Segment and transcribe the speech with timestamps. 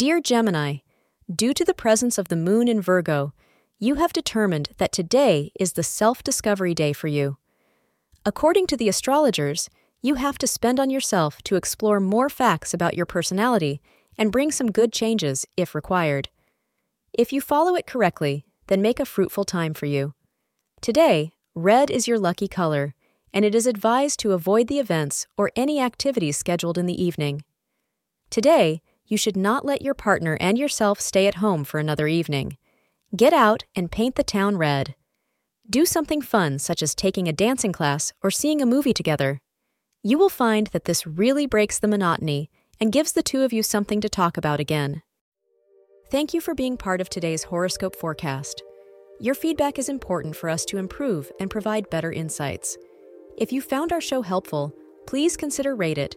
[0.00, 0.78] Dear Gemini,
[1.30, 3.34] due to the presence of the moon in Virgo,
[3.78, 7.36] you have determined that today is the self discovery day for you.
[8.24, 9.68] According to the astrologers,
[10.00, 13.82] you have to spend on yourself to explore more facts about your personality
[14.16, 16.30] and bring some good changes if required.
[17.12, 20.14] If you follow it correctly, then make a fruitful time for you.
[20.80, 22.94] Today, red is your lucky color,
[23.34, 27.44] and it is advised to avoid the events or any activities scheduled in the evening.
[28.30, 28.80] Today,
[29.10, 32.56] you should not let your partner and yourself stay at home for another evening.
[33.14, 34.94] Get out and paint the town red.
[35.68, 39.40] Do something fun, such as taking a dancing class or seeing a movie together.
[40.04, 43.64] You will find that this really breaks the monotony and gives the two of you
[43.64, 45.02] something to talk about again.
[46.08, 48.62] Thank you for being part of today's horoscope forecast.
[49.18, 52.78] Your feedback is important for us to improve and provide better insights.
[53.36, 54.72] If you found our show helpful,
[55.06, 56.16] please consider rate it.